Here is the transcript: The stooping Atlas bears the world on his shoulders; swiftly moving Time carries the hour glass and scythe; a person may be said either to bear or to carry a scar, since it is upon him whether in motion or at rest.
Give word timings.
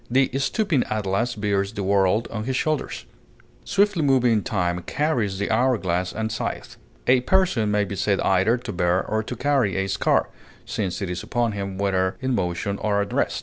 The 0.09 0.31
stooping 0.39 0.83
Atlas 0.89 1.35
bears 1.35 1.73
the 1.73 1.83
world 1.83 2.27
on 2.31 2.45
his 2.45 2.55
shoulders; 2.55 3.05
swiftly 3.63 4.01
moving 4.01 4.41
Time 4.41 4.81
carries 4.81 5.37
the 5.37 5.51
hour 5.51 5.77
glass 5.77 6.11
and 6.11 6.31
scythe; 6.31 6.75
a 7.05 7.19
person 7.21 7.69
may 7.69 7.83
be 7.83 7.95
said 7.95 8.19
either 8.21 8.57
to 8.57 8.73
bear 8.73 9.05
or 9.05 9.21
to 9.21 9.35
carry 9.35 9.75
a 9.75 9.85
scar, 9.87 10.29
since 10.65 11.03
it 11.03 11.09
is 11.11 11.21
upon 11.21 11.51
him 11.51 11.77
whether 11.77 12.15
in 12.19 12.33
motion 12.33 12.79
or 12.79 12.99
at 12.99 13.13
rest. 13.13 13.39